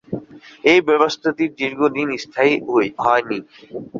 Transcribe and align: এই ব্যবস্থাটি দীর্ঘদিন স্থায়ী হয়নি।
এই 0.63 0.79
ব্যবস্থাটি 0.87 1.43
দীর্ঘদিন 1.59 2.07
স্থায়ী 2.23 2.53
হয়নি। 3.03 3.39